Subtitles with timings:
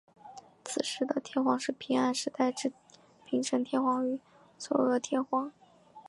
[0.65, 2.73] 此时的天皇是平安时代之
[3.23, 4.19] 平城天皇与
[4.57, 5.53] 嵯峨天皇。